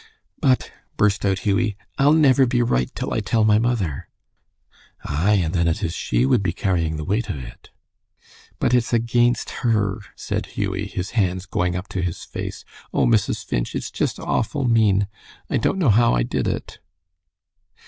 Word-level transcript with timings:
"But," 0.39 0.71
burst 0.97 1.23
out 1.27 1.45
Hughie, 1.45 1.77
"I'll 1.99 2.13
never 2.15 2.47
be 2.47 2.63
right 2.63 2.89
till 2.95 3.13
I 3.13 3.19
tell 3.19 3.43
my 3.43 3.59
mother." 3.59 4.07
"Ay, 5.05 5.33
and 5.35 5.53
then 5.53 5.67
it 5.67 5.83
is 5.83 5.93
she 5.93 6.25
would 6.25 6.41
be 6.41 6.53
carrying 6.53 6.97
the 6.97 7.03
weight 7.03 7.29
o' 7.29 7.35
it." 7.37 7.69
"But 8.57 8.73
it's 8.73 8.93
against 8.93 9.51
her," 9.63 9.99
said 10.15 10.47
Hughie, 10.47 10.87
his 10.87 11.11
hands 11.11 11.45
going 11.45 11.75
up 11.75 11.87
to 11.89 12.01
his 12.01 12.23
face. 12.23 12.65
"Oh, 12.91 13.05
Mrs. 13.05 13.45
Finch, 13.45 13.75
it's 13.75 13.91
just 13.91 14.19
awful 14.19 14.67
mean. 14.67 15.05
I 15.51 15.57
don't 15.57 15.77
know 15.77 15.89
how 15.91 16.15
I 16.15 16.23
did 16.23 16.47
it." 16.47 16.79